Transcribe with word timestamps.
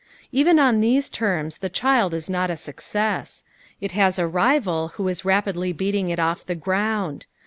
Even 0.31 0.57
on 0.57 0.79
these 0.79 1.11
terms 1.11 1.59
the 1.59 1.69
child 1.69 2.11
is 2.15 2.27
not 2.27 2.49
a 2.49 2.57
success. 2.57 3.43
It 3.79 3.91
has 3.91 4.17
a 4.17 4.25
rival 4.25 4.93
who 4.95 5.07
is 5.07 5.23
rapidly 5.25 5.73
beating 5.73 6.09
it 6.09 6.17
off 6.17 6.43
the 6.43 6.55
ground. 6.55 7.27